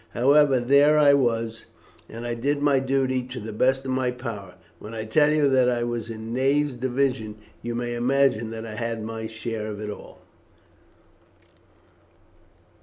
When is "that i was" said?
5.49-6.09